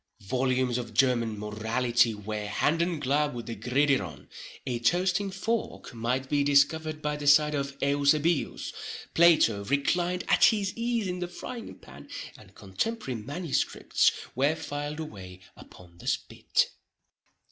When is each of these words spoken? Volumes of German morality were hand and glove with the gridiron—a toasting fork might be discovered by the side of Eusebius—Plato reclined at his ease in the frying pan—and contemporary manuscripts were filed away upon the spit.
Volumes 0.25 0.79
of 0.79 0.95
German 0.95 1.37
morality 1.37 2.15
were 2.15 2.47
hand 2.47 2.81
and 2.81 2.99
glove 2.99 3.35
with 3.35 3.45
the 3.45 3.53
gridiron—a 3.53 4.79
toasting 4.79 5.29
fork 5.29 5.93
might 5.93 6.27
be 6.27 6.43
discovered 6.43 7.03
by 7.03 7.15
the 7.15 7.27
side 7.27 7.53
of 7.53 7.77
Eusebius—Plato 7.83 9.63
reclined 9.65 10.23
at 10.27 10.45
his 10.45 10.75
ease 10.75 11.05
in 11.07 11.19
the 11.19 11.27
frying 11.27 11.75
pan—and 11.75 12.55
contemporary 12.55 13.21
manuscripts 13.21 14.11
were 14.33 14.55
filed 14.55 14.99
away 14.99 15.39
upon 15.55 15.99
the 15.99 16.07
spit. 16.07 16.69